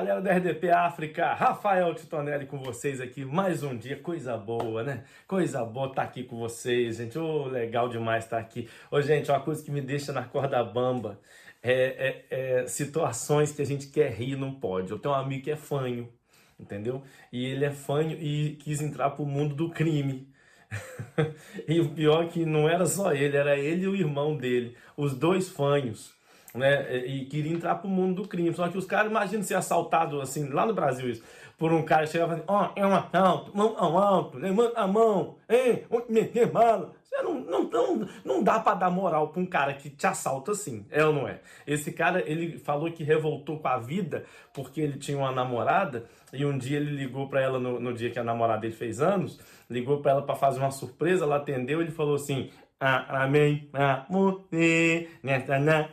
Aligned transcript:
galera 0.00 0.22
da 0.22 0.32
RDP 0.32 0.70
África, 0.70 1.34
Rafael 1.34 1.94
Titonelli 1.94 2.46
com 2.46 2.58
vocês 2.58 3.02
aqui, 3.02 3.22
mais 3.22 3.62
um 3.62 3.76
dia, 3.76 3.98
coisa 3.98 4.34
boa, 4.34 4.82
né? 4.82 5.04
Coisa 5.26 5.62
boa 5.62 5.88
estar 5.88 6.04
tá 6.04 6.08
aqui 6.08 6.24
com 6.24 6.38
vocês, 6.38 6.96
gente, 6.96 7.18
oh, 7.18 7.44
legal 7.44 7.86
demais 7.86 8.24
estar 8.24 8.38
tá 8.38 8.42
aqui. 8.42 8.66
Ô, 8.90 9.02
gente, 9.02 9.30
uma 9.30 9.40
coisa 9.40 9.62
que 9.62 9.70
me 9.70 9.82
deixa 9.82 10.10
na 10.10 10.22
corda 10.22 10.64
bamba 10.64 11.20
é, 11.62 12.24
é, 12.30 12.60
é 12.62 12.66
situações 12.66 13.52
que 13.52 13.60
a 13.60 13.66
gente 13.66 13.88
quer 13.88 14.10
rir 14.10 14.36
não 14.36 14.54
pode. 14.54 14.90
Eu 14.90 14.98
tenho 14.98 15.12
um 15.14 15.18
amigo 15.18 15.44
que 15.44 15.50
é 15.50 15.56
fanho, 15.56 16.10
entendeu? 16.58 17.02
E 17.30 17.44
ele 17.44 17.66
é 17.66 17.70
fanho 17.70 18.12
e 18.12 18.56
quis 18.56 18.80
entrar 18.80 19.10
pro 19.10 19.26
mundo 19.26 19.54
do 19.54 19.68
crime. 19.68 20.26
e 21.68 21.78
o 21.78 21.90
pior 21.90 22.24
é 22.24 22.28
que 22.28 22.46
não 22.46 22.66
era 22.66 22.86
só 22.86 23.12
ele, 23.12 23.36
era 23.36 23.54
ele 23.58 23.82
e 23.82 23.88
o 23.88 23.94
irmão 23.94 24.34
dele, 24.34 24.74
os 24.96 25.14
dois 25.14 25.50
fanhos 25.50 26.18
né? 26.54 26.96
E 27.06 27.24
queria 27.26 27.52
entrar 27.52 27.76
pro 27.76 27.88
mundo 27.88 28.22
do 28.22 28.28
crime. 28.28 28.52
Só 28.54 28.68
que 28.68 28.78
os 28.78 28.86
caras, 28.86 29.10
imagina 29.10 29.42
ser 29.42 29.54
assaltado 29.54 30.20
assim, 30.20 30.48
lá 30.48 30.66
no 30.66 30.74
Brasil 30.74 31.08
isso, 31.08 31.22
por 31.58 31.72
um 31.72 31.82
cara 31.82 32.06
chegava 32.06 32.34
assim, 32.34 32.42
ó, 32.46 32.70
é 32.74 32.86
um 32.86 32.94
assalto, 32.94 33.54
mão 33.54 33.74
ao 33.76 33.98
alto, 33.98 34.38
levanta 34.38 34.80
a 34.80 34.86
mão, 34.86 35.36
hein, 35.48 35.84
meter 36.08 36.46
bala. 36.46 36.92
Você 37.04 37.22
não, 37.22 37.40
não, 37.40 37.64
não, 37.64 38.08
não 38.24 38.42
dá 38.42 38.60
para 38.60 38.76
dar 38.76 38.90
moral 38.90 39.28
pra 39.28 39.42
um 39.42 39.46
cara 39.46 39.74
que 39.74 39.90
te 39.90 40.06
assalta 40.06 40.52
assim, 40.52 40.86
é 40.90 41.04
ou 41.04 41.12
não 41.12 41.28
é? 41.28 41.40
Esse 41.66 41.92
cara, 41.92 42.22
ele 42.24 42.56
falou 42.58 42.90
que 42.90 43.02
revoltou 43.02 43.58
com 43.58 43.68
a 43.68 43.78
vida 43.78 44.24
porque 44.54 44.80
ele 44.80 44.96
tinha 44.96 45.18
uma 45.18 45.32
namorada 45.32 46.06
e 46.32 46.46
um 46.46 46.56
dia 46.56 46.78
ele 46.78 46.92
ligou 46.92 47.28
para 47.28 47.42
ela 47.42 47.58
no, 47.58 47.80
no, 47.80 47.92
dia 47.92 48.10
que 48.10 48.18
a 48.18 48.24
namorada 48.24 48.60
dele 48.60 48.72
fez 48.72 49.00
anos, 49.00 49.40
ligou 49.68 50.00
para 50.00 50.12
ela 50.12 50.22
para 50.22 50.36
fazer 50.36 50.60
uma 50.60 50.70
surpresa, 50.70 51.24
ela 51.24 51.36
atendeu, 51.36 51.82
ele 51.82 51.90
falou 51.90 52.14
assim: 52.14 52.50
Amém 52.80 53.68
você 54.08 55.10
nessa 55.22 55.58
na 55.58 55.90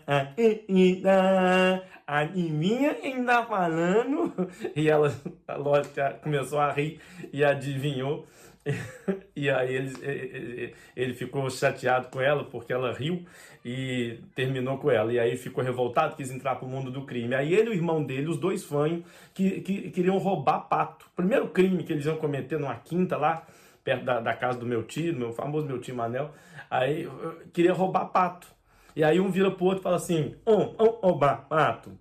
tá 3.25 3.45
falando? 3.45 4.33
E 4.73 4.89
ela, 4.89 5.13
lógico, 5.57 5.95
começou 6.23 6.59
a 6.59 6.71
rir 6.71 7.01
e 7.33 7.43
adivinhou. 7.43 8.25
E 9.35 9.49
aí 9.49 9.75
ele, 9.75 10.73
ele 10.95 11.13
ficou 11.13 11.49
chateado 11.49 12.07
com 12.07 12.19
ela 12.19 12.45
porque 12.45 12.73
ela 12.73 12.91
riu 12.93 13.25
e 13.63 14.19
terminou 14.33 14.77
com 14.77 14.89
ela. 14.89 15.11
E 15.11 15.19
aí 15.19 15.35
ficou 15.35 15.63
revoltado, 15.63 16.15
quis 16.15 16.31
entrar 16.31 16.55
pro 16.55 16.67
mundo 16.67 16.89
do 16.89 17.05
crime. 17.05 17.35
Aí 17.35 17.53
ele 17.53 17.67
e 17.67 17.69
o 17.71 17.73
irmão 17.73 18.01
dele, 18.01 18.29
os 18.29 18.39
dois 18.39 18.63
fãs, 18.63 19.03
que, 19.33 19.61
que 19.61 19.91
queriam 19.91 20.17
roubar 20.17 20.61
pato. 20.61 21.05
Primeiro 21.15 21.49
crime 21.49 21.83
que 21.83 21.91
eles 21.91 22.05
iam 22.05 22.15
cometer 22.15 22.57
numa 22.57 22.75
quinta 22.75 23.17
lá, 23.17 23.45
perto 23.87 24.03
da, 24.03 24.19
da 24.19 24.33
casa 24.33 24.59
do 24.59 24.65
meu 24.65 24.83
tio, 24.83 25.15
meu 25.15 25.31
famoso 25.31 25.65
meu 25.65 25.79
tio 25.79 25.95
Manel. 25.95 26.31
Aí 26.69 27.07
queria 27.53 27.71
roubar 27.71 28.07
pato. 28.07 28.45
E 28.93 29.01
aí 29.01 29.17
um 29.17 29.31
vira 29.31 29.49
pro 29.49 29.63
outro 29.63 29.79
e 29.79 29.83
fala 29.83 29.95
assim: 29.95 30.35
um, 30.45 30.83
um 30.83 30.89
roubar 31.01 31.47
pato. 31.47 31.97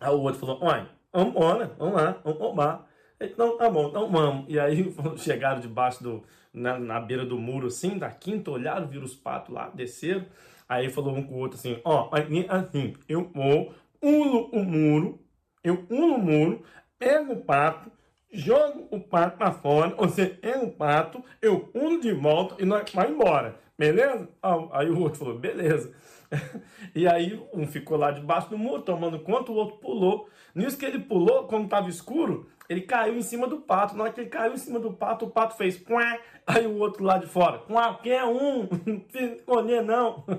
Aí 0.00 0.10
o 0.10 0.18
outro 0.18 0.40
falou: 0.40 0.58
olha, 0.60 0.90
vamos, 1.12 1.34
vamos 1.78 1.94
lá, 1.94 2.20
vamos 2.24 2.40
roubar. 2.40 2.86
Então 3.20 3.56
tá 3.56 3.70
bom, 3.70 3.88
então 3.88 4.10
vamos. 4.10 4.46
E 4.48 4.58
aí 4.58 4.92
chegaram 5.18 5.60
debaixo 5.60 6.02
do. 6.02 6.24
Na, 6.52 6.78
na 6.78 6.98
beira 6.98 7.24
do 7.24 7.38
muro, 7.38 7.66
assim, 7.66 7.98
da 7.98 8.10
quinta, 8.10 8.50
olharam, 8.50 8.88
viram 8.88 9.04
os 9.04 9.14
patos 9.14 9.54
lá, 9.54 9.70
desceram. 9.74 10.24
Aí 10.66 10.88
falou 10.90 11.14
um 11.14 11.22
com 11.22 11.34
o 11.34 11.38
outro 11.38 11.56
assim: 11.56 11.78
ó, 11.84 12.10
assim, 12.48 12.96
eu 13.08 13.30
vou, 13.32 13.72
uno 14.02 14.48
o 14.50 14.64
muro, 14.64 15.20
eu 15.62 15.86
uno 15.88 16.14
o 16.14 16.18
muro, 16.18 16.62
pego 16.98 17.34
o 17.34 17.44
pato, 17.44 17.92
jogo 18.32 18.88
o 18.90 19.00
pato 19.00 19.36
para 19.36 19.52
fora, 19.52 19.94
você 19.96 20.26
pega 20.26 20.64
o 20.64 20.70
pato, 20.70 21.22
eu 21.40 21.70
uno 21.74 22.00
de 22.00 22.12
volta 22.12 22.56
e 22.62 22.64
nós 22.64 22.90
vai 22.92 23.10
embora. 23.10 23.56
Beleza? 23.78 24.28
Aí 24.72 24.90
o 24.90 25.00
outro 25.00 25.18
falou, 25.18 25.38
beleza. 25.38 25.92
E 26.94 27.06
aí 27.06 27.40
um 27.52 27.66
ficou 27.66 27.96
lá 27.96 28.10
debaixo 28.10 28.48
do 28.50 28.58
muro, 28.58 28.82
tomando 28.82 29.20
conta, 29.20 29.52
o 29.52 29.54
outro 29.54 29.76
pulou. 29.76 30.28
Nisso 30.54 30.76
que 30.76 30.84
ele 30.84 30.98
pulou, 30.98 31.44
como 31.46 31.66
estava 31.66 31.88
escuro, 31.88 32.48
ele 32.68 32.80
caiu 32.80 33.16
em 33.16 33.22
cima 33.22 33.46
do 33.46 33.58
pato. 33.58 33.94
Na 33.94 34.04
hora 34.04 34.12
que 34.12 34.22
ele 34.22 34.30
caiu 34.30 34.54
em 34.54 34.56
cima 34.56 34.78
do 34.80 34.92
pato, 34.92 35.26
o 35.26 35.30
pato 35.30 35.56
fez 35.56 35.78
Quá! 35.78 36.18
Aí 36.46 36.66
o 36.66 36.78
outro 36.78 37.04
lá 37.04 37.18
de 37.18 37.26
fora, 37.26 37.58
qualquer 37.58 38.24
um, 38.24 38.68
não 38.86 39.34
escolher 39.34 39.82
não. 39.82 40.24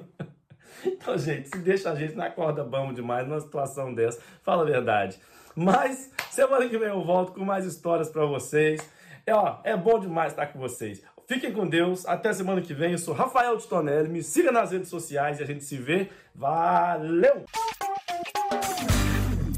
Então, 0.85 1.17
gente, 1.17 1.49
se 1.49 1.57
deixa 1.57 1.89
a 1.91 1.95
gente 1.95 2.13
na 2.13 2.29
corda 2.29 2.63
bamba 2.63 2.93
demais 2.93 3.27
numa 3.27 3.39
situação 3.39 3.95
dessa, 3.95 4.21
fala 4.43 4.61
a 4.61 4.65
verdade. 4.65 5.19
Mas 5.57 6.11
semana 6.29 6.69
que 6.69 6.77
vem 6.77 6.89
eu 6.89 7.03
volto 7.03 7.33
com 7.33 7.43
mais 7.43 7.65
histórias 7.65 8.09
para 8.09 8.23
vocês. 8.27 8.79
É, 9.25 9.33
ó, 9.33 9.59
é 9.63 9.75
bom 9.75 9.99
demais 9.99 10.31
estar 10.31 10.45
com 10.45 10.59
vocês. 10.59 11.01
Fiquem 11.25 11.51
com 11.51 11.67
Deus. 11.67 12.05
Até 12.05 12.31
semana 12.31 12.61
que 12.61 12.75
vem. 12.75 12.91
Eu 12.91 12.99
sou 12.99 13.15
Rafael 13.15 13.57
de. 13.57 14.07
Me 14.07 14.21
siga 14.21 14.51
nas 14.51 14.71
redes 14.71 14.87
sociais 14.87 15.39
e 15.39 15.43
a 15.43 15.47
gente 15.47 15.63
se 15.63 15.75
vê. 15.75 16.11
Valeu! 16.35 17.43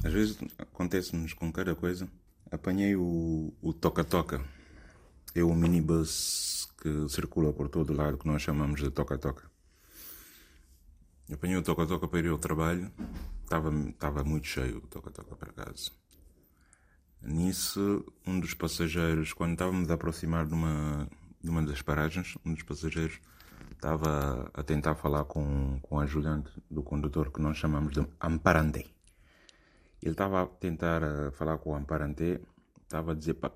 Às 0.02 0.14
vezes 0.14 0.40
acontece-nos 0.58 1.34
com 1.34 1.52
cada 1.52 1.76
coisa. 1.76 2.08
Apanhei 2.50 2.96
o 3.62 3.74
toca-toca. 3.74 4.42
É 5.36 5.44
o 5.44 5.54
minibus 5.54 6.70
que 6.82 7.10
circula 7.10 7.52
por 7.52 7.68
todo 7.68 7.94
lado, 7.94 8.18
que 8.18 8.26
nós 8.26 8.42
chamamos 8.42 8.80
de 8.82 8.90
toca-toca. 8.90 9.44
Apanhei 11.32 11.58
o 11.58 11.62
toca-toca 11.62 12.08
para 12.08 12.20
ir 12.20 12.30
ao 12.30 12.38
trabalho. 12.38 12.90
Estava, 13.50 13.74
estava 13.90 14.24
muito 14.24 14.46
cheio 14.46 14.78
o 14.78 14.82
toca-toca 14.82 15.36
para 15.36 15.52
casa. 15.52 15.90
Nisso, 17.20 18.06
um 18.24 18.40
dos 18.40 18.54
passageiros, 18.54 19.34
quando 19.34 19.54
estávamos 19.54 19.90
a 19.90 19.96
aproximar 19.96 20.46
de 20.46 20.54
uma, 20.54 21.10
numa 21.42 21.64
das 21.64 21.82
paragens, 21.82 22.38
um 22.46 22.54
dos 22.54 22.62
passageiros 22.62 23.20
estava 23.72 24.52
a 24.54 24.62
tentar 24.62 24.94
falar 24.94 25.26
com, 25.26 25.80
com 25.82 25.96
o 25.96 26.00
ajudante 26.00 26.52
do 26.70 26.84
condutor 26.84 27.32
que 27.32 27.42
nós 27.42 27.58
chamamos 27.58 27.92
de 27.92 28.08
amparante. 28.22 28.86
Ele 30.00 30.12
estava 30.12 30.44
a 30.44 30.46
tentar 30.46 31.02
falar 31.32 31.58
com 31.58 31.72
o 31.72 31.76
amparante, 31.76 32.40
estava 32.84 33.14
a 33.14 33.16
dizer 33.16 33.34
pá. 33.34 33.52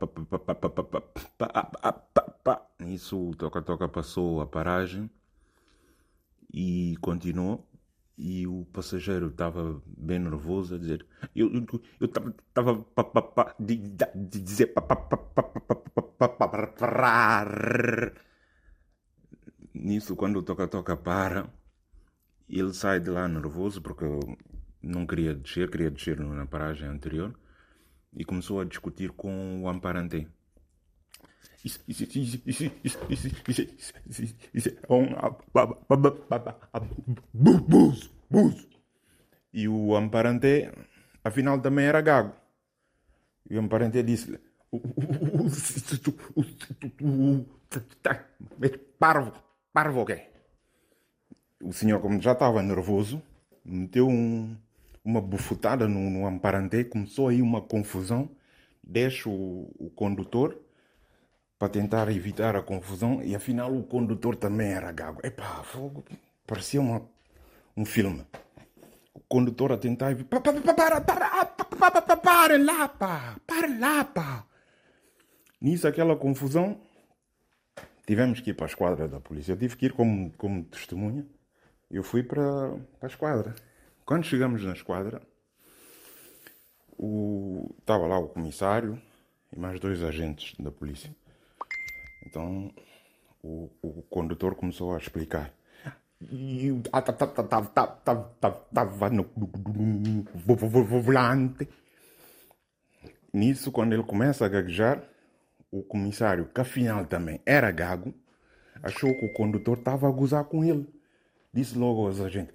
Nisso 2.80 3.30
o 3.30 3.36
toca-toca 3.36 3.88
passou 3.88 4.42
a 4.42 4.48
paragem 4.48 5.08
e 6.52 6.98
continuou. 7.00 7.64
E 8.18 8.46
o 8.46 8.66
passageiro 8.72 9.28
estava 9.28 9.82
bem 9.86 10.20
nervoso 10.20 10.76
a 10.76 10.78
dizer: 10.78 11.06
Eu 11.36 11.52
estava 12.00 12.86
de 13.60 14.40
dizer 14.40 14.74
Nisso, 19.74 20.16
quando 20.16 20.38
o 20.38 20.44
toca-toca 20.44 20.96
para, 20.96 21.50
ele 22.48 22.74
sai 22.74 23.00
de 23.00 23.10
lá 23.10 23.28
nervoso 23.28 23.82
porque 23.82 24.06
não 24.82 25.08
queria 25.08 25.34
descer, 25.34 25.72
queria 25.72 25.90
descer 25.90 26.20
na 26.20 26.46
paragem 26.46 26.88
anterior 26.88 27.34
e 28.16 28.24
começou 28.24 28.62
a 28.62 28.66
discutir 28.66 29.12
com 29.12 29.64
o 29.64 29.68
amparante. 29.68 30.18
Isso, 30.18 30.22
isso, 30.22 31.22
isso, 31.26 31.26
isso, 31.26 31.26
isso, 31.26 31.32
isso, 31.34 31.34
isso, 31.34 31.52
isso, 31.52 31.53
é 34.68 34.94
um. 34.94 35.16
E 39.54 39.68
o 39.68 39.96
amparante, 39.96 40.70
afinal, 41.24 41.62
também 41.62 41.86
era 41.86 42.02
gago. 42.02 42.34
E 43.50 43.56
o 43.56 43.60
amparante 43.62 44.02
disse 44.04 44.40
Parvo, 48.98 49.32
parvo 49.72 50.02
o 50.02 50.06
quê? 50.06 50.28
O 51.62 51.72
senhor, 51.72 52.02
como 52.02 52.22
já 52.22 52.34
estava 52.34 52.62
nervoso, 52.62 53.22
meteu 53.64 54.08
um, 54.08 54.58
uma 55.04 55.22
bufutada 55.22 55.88
no, 55.88 56.10
no 56.10 56.26
amparante, 56.26 56.84
começou 56.86 57.28
aí 57.28 57.42
uma 57.42 57.62
confusão, 57.62 58.30
deixa 58.84 59.30
o, 59.30 59.72
o 59.78 59.90
condutor 59.92 60.63
para 61.64 61.70
tentar 61.70 62.10
evitar 62.10 62.58
a 62.58 62.62
confusão 62.62 63.24
e 63.24 63.34
afinal 63.34 63.74
o 63.74 63.84
condutor 63.84 64.36
também 64.36 64.74
era 64.74 64.92
gago. 64.92 65.26
Epá, 65.26 65.64
fogo, 65.64 66.04
parecia 66.46 66.82
uma, 66.82 67.02
um 67.78 67.86
filme. 67.86 68.28
O 69.14 69.22
condutor 69.22 69.72
a 69.72 69.78
tentar... 69.78 70.14
Para, 70.26 70.42
para, 70.42 71.00
para, 71.00 72.02
para, 72.02 72.18
para 72.18 72.58
lá, 72.58 72.90
pá, 72.90 73.38
para 73.48 73.80
lá, 73.80 74.04
pá. 74.04 74.46
Nisso, 75.62 75.88
aquela 75.88 76.18
confusão, 76.18 76.82
tivemos 78.06 78.42
que 78.42 78.50
ir 78.50 78.56
para 78.56 78.66
a 78.66 78.68
esquadra 78.68 79.08
da 79.08 79.22
polícia. 79.22 79.54
Eu 79.54 79.58
tive 79.58 79.78
que 79.78 79.86
ir 79.86 79.94
como, 79.94 80.34
como 80.34 80.66
testemunha. 80.66 81.26
Eu 81.90 82.04
fui 82.04 82.24
para, 82.24 82.72
para 83.00 83.08
a 83.08 83.08
esquadra. 83.08 83.56
Quando 84.06 84.26
chegamos 84.26 84.62
na 84.66 84.74
esquadra, 84.74 85.22
o, 86.98 87.74
estava 87.80 88.06
lá 88.06 88.20
o 88.20 88.28
comissário 88.28 89.02
e 89.50 89.58
mais 89.58 89.80
dois 89.80 90.04
agentes 90.04 90.56
da 90.60 90.70
polícia. 90.70 91.16
Então 92.26 92.72
o, 93.42 93.70
o 93.82 94.02
condutor 94.04 94.56
começou 94.56 94.94
a 94.94 94.98
explicar. 94.98 95.54
E 96.32 96.70
estava 98.70 99.10
no 99.10 99.26
volante. 101.02 101.68
Nisso, 103.34 103.72
quando 103.72 103.94
ele 103.94 104.04
começa 104.04 104.46
a 104.46 104.50
gaguejar, 104.50 105.04
o 105.72 105.82
comissário, 105.82 106.46
que 106.54 106.62
afinal 106.62 107.06
também 107.06 107.42
era 107.46 107.72
gago, 107.72 108.14
achou 108.82 109.12
que 109.12 109.26
o 109.26 109.34
condutor 109.34 109.80
estava 109.80 110.08
a 110.08 110.12
gozar 110.12 110.46
com 110.46 110.64
ele. 110.64 110.88
Disse 111.52 111.78
logo 111.78 112.06
aos 112.06 112.22
agentes: 112.22 112.54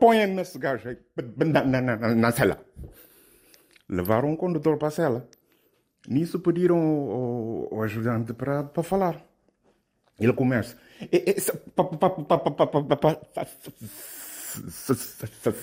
Põe 0.00 0.40
esse 0.40 0.58
gajo 0.58 0.88
aí 0.88 0.98
na, 2.14 2.30
cela. 2.30 2.64
Levaram 3.88 4.30
um 4.30 4.36
condutor 4.36 4.78
para 4.78 4.88
a 4.88 4.92
cela. 4.92 5.28
Nisso 6.08 6.40
pediram 6.40 6.78
o, 6.78 7.68
o 7.70 7.82
ajudante 7.82 8.32
para, 8.32 8.68
falar. 8.82 9.24
Ele 10.18 10.32
começa. 10.32 10.76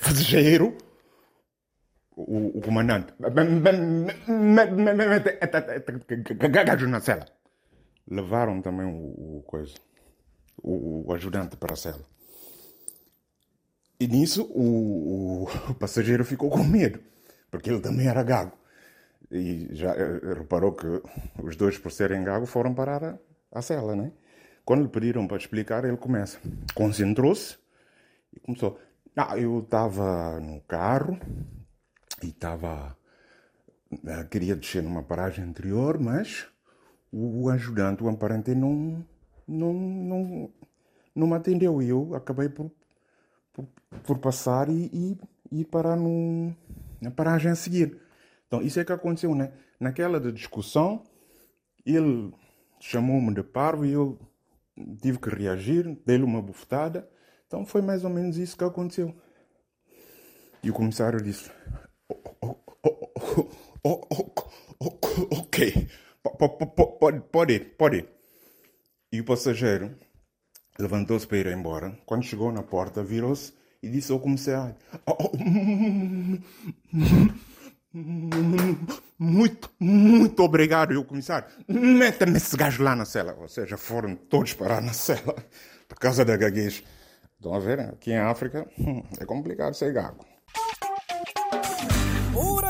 Passageiro, 0.01 0.77
o, 2.15 2.57
o 2.57 2.61
comandante. 2.61 3.13
Gajo 6.65 6.88
na 6.88 6.99
cela. 6.99 7.25
Levaram 8.09 8.61
também 8.61 8.85
o, 8.85 9.38
o 9.38 9.43
coisa, 9.45 9.75
o, 10.61 11.07
o, 11.07 11.13
ajudante 11.13 11.55
para 11.55 11.73
a 11.73 11.77
cela. 11.77 12.03
E 13.99 14.07
nisso 14.07 14.43
o, 14.53 15.43
o, 15.69 15.73
passageiro 15.75 16.25
ficou 16.25 16.49
com 16.49 16.63
medo, 16.63 16.99
porque 17.49 17.69
ele 17.69 17.79
também 17.79 18.07
era 18.07 18.23
gago. 18.23 18.57
E 19.31 19.69
já 19.72 19.94
reparou 20.38 20.74
que 20.74 20.86
os 21.42 21.56
dois, 21.56 21.78
por 21.78 21.92
serem 21.92 22.24
gago, 22.24 22.45
foram 22.45 22.74
parar 22.74 23.04
a, 23.04 23.18
a 23.51 23.62
cela, 23.62 23.95
né? 23.95 24.12
Quando 24.66 24.83
lhe 24.83 24.89
pediram 24.89 25.25
para 25.25 25.38
explicar, 25.38 25.86
ele 25.86 25.98
começa. 25.98 26.38
Concentrou-se 26.75 27.57
e 28.36 28.39
começou. 28.39 28.78
Ah, 29.16 29.38
eu 29.38 29.60
estava 29.60 30.39
no 30.39 30.62
carro 30.62 31.18
e 32.22 32.28
estava. 32.28 32.95
Queria 34.30 34.56
descer 34.56 34.83
numa 34.83 35.04
paragem 35.04 35.44
anterior, 35.44 36.00
mas 36.00 36.48
o 37.12 37.50
ajudante, 37.50 38.04
o 38.04 38.07
amparente, 38.07 38.56
não, 38.56 39.06
não, 39.48 39.74
não, 39.74 40.50
não 41.13 41.27
me 41.27 41.34
atendeu. 41.34 41.81
E 41.81 41.89
eu 41.89 42.16
acabei 42.16 42.48
por, 42.48 42.72
por, 43.51 43.66
por 44.04 44.18
passar 44.19 44.69
e, 44.69 44.89
e, 44.94 45.60
e 45.60 45.66
parar 45.66 45.95
no, 45.95 46.56
na 47.01 47.12
paragem 47.12 47.51
a 47.51 47.56
seguir. 47.56 48.00
Então, 48.51 48.62
isso 48.62 48.81
é 48.81 48.83
que 48.83 48.92
aconteceu, 48.92 49.33
né? 49.33 49.53
Naquela 49.80 50.19
discussão, 50.19 51.03
ele 51.86 52.33
chamou-me 52.81 53.33
de 53.33 53.42
parvo 53.42 53.86
e 53.86 53.94
eu 53.94 54.19
tive 55.01 55.19
que 55.19 55.30
reagir, 55.30 55.98
dei-lhe 56.06 56.25
uma 56.25 56.42
bufetada. 56.42 57.09
Então, 57.48 57.65
foi 57.65 57.81
mais 57.81 58.03
ou 58.03 58.09
menos 58.09 58.38
isso 58.38 58.57
que 58.57 58.65
aconteceu. 58.65 59.15
E 60.62 60.69
o 60.69 60.74
comissário 60.74 61.21
disse: 61.21 61.50
oh, 62.09 62.19
oh, 62.42 62.57
oh, 63.86 64.01
Ok, 65.31 65.88
pode, 67.00 67.21
pode 67.31 67.53
ir, 67.53 67.75
pode 67.77 67.98
ir. 68.00 68.09
E 69.13 69.21
o 69.21 69.24
passageiro 69.24 69.95
levantou-se 70.77 71.25
para 71.25 71.38
ir 71.38 71.48
embora. 71.48 71.98
Quando 72.06 72.25
chegou 72.25 72.51
na 72.51 72.63
porta, 72.63 73.01
virou-se 73.01 73.53
e 73.81 73.88
disse 73.88 74.12
ao 74.12 74.19
comissário: 74.19 74.75
muito, 77.93 79.69
muito 79.79 80.43
obrigado. 80.43 80.93
E 80.93 80.97
o 80.97 81.03
comissário, 81.03 81.47
meta-me 81.67 82.38
esse 82.38 82.55
gajo 82.55 82.83
lá 82.83 82.95
na 82.95 83.05
cela. 83.05 83.35
Ou 83.39 83.47
seja, 83.47 83.77
foram 83.77 84.15
todos 84.15 84.53
parar 84.53 84.81
na 84.81 84.93
cela 84.93 85.35
por 85.88 85.99
causa 85.99 86.23
da 86.23 86.38
gaguez. 86.38 86.83
Estão 87.35 87.53
a 87.53 87.59
ver? 87.59 87.79
Aqui 87.79 88.11
em 88.11 88.17
África 88.17 88.67
é 89.19 89.25
complicado 89.25 89.73
ser 89.73 89.91
gago. 89.93 90.31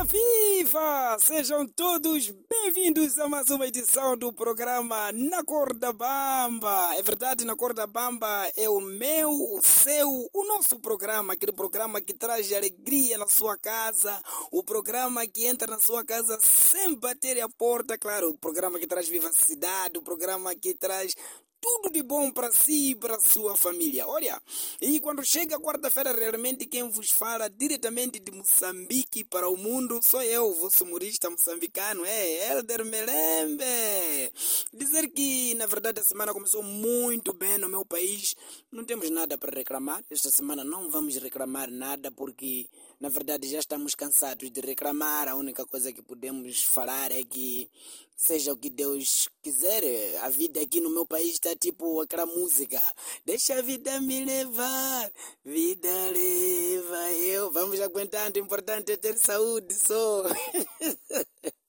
Viva! 0.04 1.16
Sejam 1.20 1.64
todos 1.64 2.28
bem-vindos 2.50 3.18
a 3.20 3.28
mais 3.28 3.48
uma 3.50 3.68
edição 3.68 4.16
do 4.16 4.32
programa 4.32 5.12
Na 5.12 5.44
Corda 5.44 5.92
Bamba. 5.92 6.96
É 6.96 7.02
verdade, 7.02 7.44
Na 7.44 7.54
Corda 7.54 7.86
Bamba 7.86 8.50
é 8.56 8.68
o 8.68 8.80
meu, 8.80 9.30
o 9.30 9.60
seu, 9.62 10.08
o 10.32 10.44
nosso 10.44 10.80
programa, 10.80 11.34
aquele 11.34 11.52
programa 11.52 12.00
que 12.00 12.12
traz 12.12 12.52
alegria 12.52 13.16
na 13.16 13.28
sua 13.28 13.56
casa, 13.56 14.20
o 14.50 14.64
programa 14.64 15.24
que 15.24 15.46
entra 15.46 15.70
na 15.70 15.78
sua 15.78 16.04
casa 16.04 16.36
sem 16.42 16.94
bater 16.96 17.40
a 17.40 17.48
porta, 17.48 17.96
claro, 17.96 18.30
o 18.30 18.38
programa 18.38 18.80
que 18.80 18.88
traz 18.88 19.08
vivacidade, 19.08 19.98
o 19.98 20.02
programa 20.02 20.52
que 20.54 20.74
traz 20.74 21.14
tudo 21.62 21.92
de 21.92 22.02
bom 22.02 22.28
para 22.32 22.50
si 22.50 22.90
e 22.90 22.94
para 22.96 23.20
sua 23.20 23.56
família. 23.56 24.04
Olha, 24.08 24.42
e 24.80 24.98
quando 24.98 25.24
chega 25.24 25.60
quarta-feira, 25.60 26.12
realmente 26.12 26.66
quem 26.66 26.88
vos 26.90 27.12
fala 27.12 27.48
diretamente 27.48 28.18
de 28.18 28.32
Moçambique 28.32 29.22
para 29.22 29.48
o 29.48 29.56
mundo 29.56 30.00
sou 30.02 30.20
eu, 30.22 30.52
vosso 30.54 30.82
humorista 30.82 31.30
moçambicano, 31.30 32.04
é 32.04 32.50
Elder 32.50 32.84
Melembe. 32.84 34.32
Dizer 34.72 35.08
que, 35.10 35.54
na 35.54 35.66
verdade, 35.66 36.00
a 36.00 36.04
semana 36.04 36.32
começou 36.32 36.64
muito 36.64 37.32
bem 37.32 37.56
no 37.58 37.68
meu 37.68 37.86
país, 37.86 38.34
não 38.72 38.84
temos 38.84 39.08
nada 39.10 39.38
para 39.38 39.56
reclamar. 39.56 40.02
Esta 40.10 40.30
semana 40.32 40.64
não 40.64 40.90
vamos 40.90 41.14
reclamar 41.16 41.70
nada 41.70 42.10
porque 42.10 42.68
na 43.02 43.08
verdade 43.08 43.48
já 43.48 43.58
estamos 43.58 43.96
cansados 43.96 44.48
de 44.48 44.60
reclamar. 44.60 45.26
A 45.26 45.34
única 45.34 45.66
coisa 45.66 45.92
que 45.92 46.00
podemos 46.00 46.62
falar 46.62 47.10
é 47.10 47.24
que 47.24 47.68
seja 48.16 48.52
o 48.52 48.56
que 48.56 48.70
Deus 48.70 49.28
quiser. 49.42 49.82
A 50.20 50.28
vida 50.28 50.60
aqui 50.60 50.80
no 50.80 50.88
meu 50.88 51.04
país 51.04 51.32
está 51.32 51.52
tipo 51.56 52.00
aquela 52.00 52.26
música. 52.26 52.80
Deixa 53.26 53.58
a 53.58 53.62
vida 53.62 54.00
me 54.00 54.24
levar, 54.24 55.10
vida 55.44 55.88
leva 56.12 57.10
eu. 57.14 57.50
Vamos 57.50 57.80
aguentando, 57.80 58.38
o 58.38 58.42
importante 58.44 58.92
é 58.92 58.96
ter 58.96 59.18
saúde 59.18 59.74
só. 59.74 60.22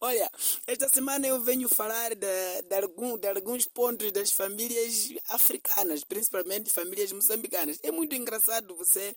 Olha, 0.00 0.30
esta 0.66 0.88
semana 0.88 1.26
eu 1.26 1.40
venho 1.40 1.68
falar 1.68 2.14
de, 2.14 2.62
de, 2.62 2.76
algum, 2.76 3.18
de 3.18 3.28
alguns 3.28 3.66
pontos 3.66 4.12
das 4.12 4.30
famílias 4.30 5.10
africanas, 5.28 6.04
principalmente 6.04 6.70
famílias 6.70 7.12
moçambicanas. 7.12 7.78
É 7.82 7.90
muito 7.90 8.14
engraçado 8.14 8.76
você, 8.76 9.16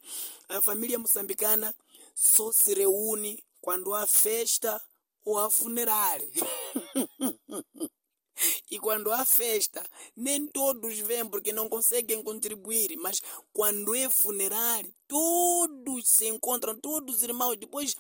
a 0.50 0.62
família 0.62 0.98
moçambicana 1.00 1.74
só 2.16 2.52
se 2.52 2.74
reúne 2.74 3.44
quando 3.62 3.94
há 3.94 4.08
festa 4.08 4.82
ou 5.24 5.38
há 5.38 5.50
funerário. 5.50 6.30
E 8.70 8.80
quando 8.80 9.12
há 9.12 9.26
festa, 9.26 9.84
nem 10.16 10.48
todos 10.48 11.00
vêm 11.00 11.26
porque 11.28 11.52
não 11.52 11.70
conseguem 11.70 12.24
contribuir, 12.24 12.98
mas 12.98 13.22
quando 13.54 13.96
é 13.96 14.10
funerário, 14.10 14.94
todos 15.12 16.08
se 16.08 16.26
encontram, 16.30 16.74
todos 16.74 17.18
os 17.18 17.24
irmãos. 17.24 17.58
Depois, 17.58 17.98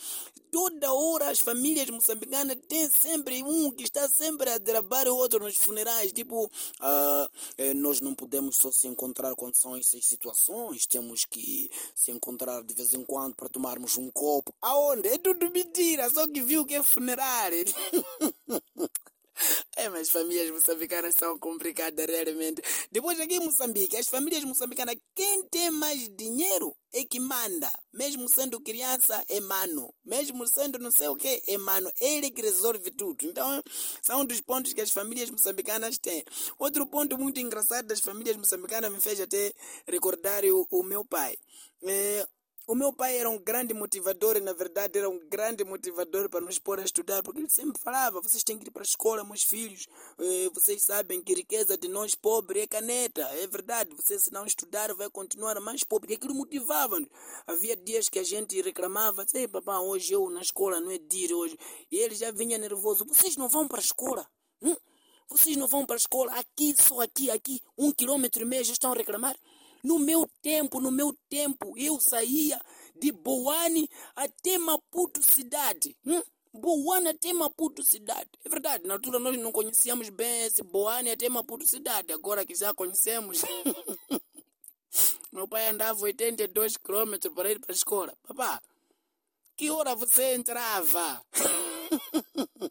toda 0.49 0.93
hora 0.93 1.29
as 1.29 1.39
famílias 1.39 1.89
moçambicanas 1.89 2.57
têm 2.69 2.89
sempre 2.89 3.43
um 3.43 3.69
que 3.69 3.83
está 3.83 4.07
sempre 4.07 4.49
a 4.49 4.57
trabalhar 4.57 5.11
o 5.11 5.17
outro 5.17 5.43
nos 5.43 5.57
funerais. 5.57 6.13
Tipo, 6.13 6.45
uh, 6.45 7.74
nós 7.75 8.00
não 8.00 8.15
podemos 8.15 8.55
só 8.55 8.71
se 8.71 8.88
encontrar 8.88 9.36
quando 9.36 9.55
são 9.55 9.75
essas 9.75 10.05
situações, 10.05 10.86
temos 10.86 11.25
que 11.25 11.69
se 11.93 12.12
encontrar 12.12 12.63
de 12.63 12.74
vez 12.74 12.93
em 12.93 13.03
quando 13.03 13.36
para 13.36 13.50
tomarmos 13.50 13.98
um 13.98 14.10
copo. 14.10 14.53
Aonde? 14.62 15.10
É 15.10 15.17
tudo 15.17 15.51
mentira, 15.51 16.10
só 16.10 16.25
que 16.25 16.41
viu 16.41 16.65
que 16.65 16.75
é 16.75 16.83
funerário. 16.83 17.65
É, 19.75 19.89
mas 19.89 20.10
famílias 20.10 20.50
moçambicanas 20.51 21.15
são 21.15 21.38
complicadas 21.39 22.05
realmente. 22.05 22.62
Depois 22.91 23.19
aqui 23.19 23.36
em 23.36 23.39
Moçambique, 23.39 23.98
as 23.98 24.07
famílias 24.07 24.43
moçambicanas, 24.43 24.95
quem 25.15 25.43
tem 25.48 25.71
mais 25.71 26.10
dinheiro 26.15 26.75
é 26.93 27.03
que 27.03 27.19
manda. 27.19 27.71
Mesmo 27.93 28.27
sendo 28.29 28.60
criança, 28.60 29.24
é 29.29 29.39
mano. 29.39 29.93
Mesmo 30.05 30.45
sendo 30.48 30.77
não 30.77 30.91
sei 30.91 31.07
o 31.07 31.15
que, 31.15 31.41
é 31.48 31.57
mano. 31.57 31.91
Ele 32.00 32.29
que 32.31 32.41
resolve 32.41 32.91
tudo. 32.91 33.25
Então, 33.25 33.62
são 34.01 34.21
um 34.21 34.25
dos 34.25 34.41
pontos 34.41 34.74
que 34.74 34.81
as 34.81 34.91
famílias 34.91 35.29
moçambicanas 35.29 35.98
têm. 35.98 36.24
Outro 36.60 36.86
ponto 36.86 37.17
muito 37.17 37.39
engraçado 37.39 37.88
das 37.88 38.00
famílias 38.00 38.38
moçambicanas 38.38 38.91
me 38.91 39.00
fez 39.00 39.19
até 39.19 39.53
recordar 39.88 40.43
o, 40.45 40.67
o 40.69 40.83
meu 40.83 41.05
pai. 41.05 41.36
É, 41.83 42.27
o 42.71 42.75
meu 42.75 42.93
pai 42.93 43.17
era 43.17 43.29
um 43.29 43.37
grande 43.37 43.73
motivador 43.73 44.37
e, 44.37 44.39
na 44.39 44.53
verdade, 44.53 44.97
era 44.97 45.09
um 45.09 45.19
grande 45.27 45.61
motivador 45.61 46.29
para 46.29 46.39
nos 46.39 46.57
pôr 46.57 46.79
a 46.79 46.83
estudar, 46.85 47.21
porque 47.21 47.41
ele 47.41 47.49
sempre 47.49 47.81
falava: 47.81 48.21
vocês 48.21 48.45
têm 48.45 48.57
que 48.57 48.65
ir 48.65 48.71
para 48.71 48.81
a 48.81 48.85
escola, 48.85 49.25
meus 49.25 49.43
filhos. 49.43 49.89
Eh, 50.17 50.49
vocês 50.53 50.81
sabem 50.81 51.21
que 51.21 51.33
riqueza 51.33 51.77
de 51.77 51.89
nós 51.89 52.15
pobres 52.15 52.63
é 52.63 52.67
caneta. 52.67 53.23
É 53.23 53.45
verdade, 53.45 53.93
você, 53.93 54.17
se 54.17 54.31
não 54.31 54.45
estudar, 54.45 54.93
vai 54.93 55.09
continuar 55.09 55.59
mais 55.59 55.83
pobre. 55.83 56.13
E 56.13 56.15
aquilo 56.15 56.33
motivava-nos. 56.33 57.09
Havia 57.45 57.75
dias 57.75 58.07
que 58.07 58.19
a 58.19 58.23
gente 58.23 58.61
reclamava: 58.61 59.27
sei, 59.27 59.49
papá, 59.49 59.81
hoje 59.81 60.13
eu 60.13 60.29
na 60.29 60.41
escola 60.41 60.79
não 60.79 60.91
é 60.91 60.97
dia 60.97 61.35
hoje. 61.35 61.57
E 61.91 61.97
ele 61.97 62.15
já 62.15 62.31
vinha 62.31 62.57
nervoso: 62.57 63.03
vocês 63.03 63.35
não 63.35 63.49
vão 63.49 63.67
para 63.67 63.79
a 63.79 63.83
escola? 63.83 64.25
Hum? 64.61 64.77
Vocês 65.27 65.57
não 65.57 65.67
vão 65.67 65.85
para 65.85 65.97
a 65.97 65.97
escola? 65.97 66.31
Aqui, 66.39 66.73
só 66.81 67.01
aqui, 67.01 67.29
aqui, 67.29 67.61
um 67.77 67.91
quilômetro 67.91 68.43
e 68.43 68.45
meio 68.45 68.63
já 68.63 68.71
estão 68.71 68.93
a 68.93 68.95
reclamar? 68.95 69.35
No 69.83 70.00
meu 70.00 70.29
tempo, 70.41 70.79
no 70.79 70.91
meu 70.91 71.15
tempo, 71.29 71.77
eu 71.77 72.00
saía 72.00 72.59
de 72.95 73.11
Boane 73.11 73.89
até 74.15 74.57
Maputo 74.57 75.21
cidade. 75.23 75.97
Hum? 76.05 76.21
Boane 76.53 77.09
até 77.09 77.33
Maputo 77.33 77.83
cidade. 77.83 78.29
É 78.43 78.50
verdade, 78.50 78.85
na 78.85 78.95
altura 78.95 79.19
nós 79.19 79.38
não 79.38 79.51
conhecíamos 79.51 80.09
bem 80.09 80.43
esse 80.43 80.63
Boane 80.63 81.11
até 81.11 81.29
Maputo 81.29 81.65
cidade. 81.65 82.13
Agora 82.13 82.45
que 82.45 82.53
já 82.53 82.73
conhecemos. 82.73 83.41
Meu 85.31 85.47
pai 85.47 85.69
andava 85.69 86.01
82 86.01 86.75
quilômetros 86.77 87.33
para 87.33 87.51
ir 87.51 87.59
para 87.59 87.71
a 87.71 87.75
escola. 87.75 88.17
Papá, 88.27 88.61
que 89.55 89.69
hora 89.69 89.95
você 89.95 90.33
entrava? 90.35 91.21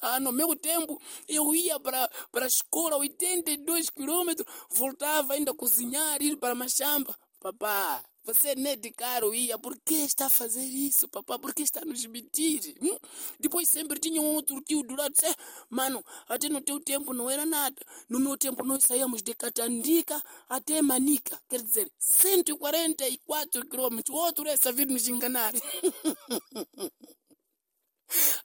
Ah, 0.00 0.20
no 0.20 0.32
meu 0.32 0.54
tempo, 0.56 1.00
eu 1.28 1.54
ia 1.54 1.78
para 1.80 2.10
a 2.34 2.46
escola 2.46 2.96
82 2.96 3.90
quilômetros, 3.90 4.46
voltava 4.70 5.34
ainda 5.34 5.50
a 5.50 5.54
cozinhar, 5.54 6.22
ir 6.22 6.36
para 6.36 6.54
machamba. 6.54 7.16
Papá, 7.40 8.02
você 8.26 8.56
nem 8.56 8.76
de 8.76 8.90
caro 8.90 9.32
ia. 9.32 9.56
Por 9.56 9.78
que 9.78 9.94
está 9.94 10.26
a 10.26 10.28
fazer 10.28 10.64
isso, 10.64 11.08
papá? 11.08 11.38
Por 11.38 11.54
que 11.54 11.62
está 11.62 11.82
a 11.82 11.84
nos 11.84 12.04
mentir? 12.06 12.74
Hum? 12.82 12.98
Depois 13.38 13.68
sempre 13.68 14.00
tinha 14.00 14.20
um 14.20 14.34
outro 14.34 14.60
tio 14.62 14.82
do 14.82 14.96
lado. 14.96 15.12
Disse, 15.12 15.32
mano, 15.70 16.04
até 16.28 16.48
no 16.48 16.60
teu 16.60 16.80
tempo 16.80 17.14
não 17.14 17.30
era 17.30 17.46
nada. 17.46 17.76
No 18.08 18.18
meu 18.18 18.36
tempo 18.36 18.64
nós 18.64 18.82
saíamos 18.82 19.22
de 19.22 19.32
Catandica 19.32 20.20
até 20.48 20.82
Manica. 20.82 21.40
Quer 21.48 21.62
dizer, 21.62 21.88
144 21.98 23.64
quilômetros. 23.68 24.12
O 24.12 24.18
outro 24.18 24.48
é 24.48 24.56
vir 24.72 24.88
nos 24.88 25.06
enganar. 25.06 25.52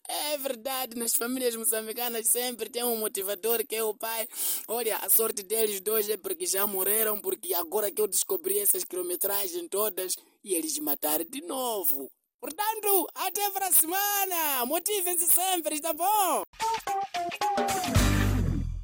É 0.08 0.38
verdade, 0.38 0.98
nas 0.98 1.14
famílias 1.14 1.56
moçambicanas 1.56 2.28
sempre 2.28 2.70
tem 2.70 2.84
um 2.84 2.98
motivador 2.98 3.66
que 3.68 3.76
é 3.76 3.84
o 3.84 3.94
pai. 3.94 4.28
Olha, 4.68 4.98
a 4.98 5.10
sorte 5.10 5.44
deles 5.44 5.80
dois 5.80 6.10
é 6.10 6.18
porque 6.18 6.46
já 6.46 6.66
morreram, 6.66 7.20
porque 7.20 7.54
agora 7.54 7.92
que 7.92 8.02
eu 8.02 8.08
descobri 8.08 8.60
essas 8.60 8.84
quilometragens 8.84 9.68
todas 9.70 10.14
e 10.44 10.56
eles 10.56 10.78
mataram 10.80 11.26
de 11.30 11.42
novo. 11.42 12.10
Portanto, 12.40 13.08
até 13.14 13.50
para 13.52 13.68
a 13.68 13.72
semana! 13.72 14.66
Motivem-se 14.66 15.28
sempre, 15.28 15.76
está 15.76 15.94
bom? 15.94 16.42